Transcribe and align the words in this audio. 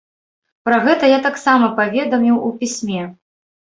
Пра 0.69 0.79
гэта 0.87 1.05
я 1.13 1.19
таксама 1.27 1.71
паведаміў 1.83 2.43
у 2.51 2.55
пісьме. 2.61 3.11